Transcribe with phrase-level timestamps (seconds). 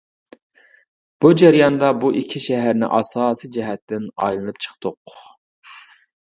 [1.25, 5.15] بۇ جەرياندا بۇ ئىككى شەھەرنى ئاساسىي جەھەتتىن ئايلىنىپ چىقتۇق.